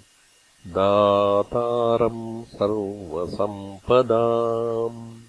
[0.68, 5.22] दातारम् सर्वसम्पदाम्।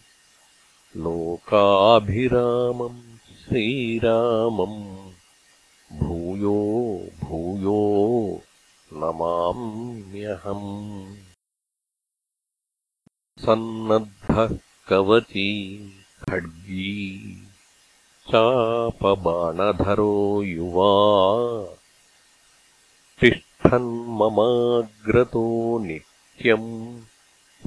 [0.96, 3.18] लोकाभिरामम्
[3.48, 4.96] श्रीरामम्
[5.98, 8.40] भूयो भूयो
[8.96, 11.16] नमाम्यहम्।
[13.38, 15.90] सन्नद्धः कवची
[16.22, 17.42] खड्गी।
[18.30, 21.76] चापबाणधरो युवा।
[23.20, 27.02] तिष्ठन्ममाग्रतो नित्यम्।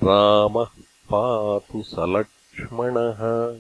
[0.04, 0.70] रामः
[1.14, 3.60] पातु सलक्ष्मणः।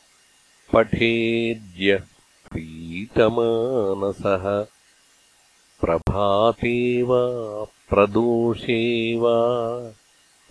[0.74, 2.02] पठेद्यः
[2.52, 4.66] प्रीतमानसः
[5.82, 9.38] प्रभाते वा प्रदोषे वा